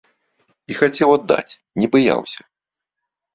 [0.71, 2.41] І хацеў аддаць, не баяўся.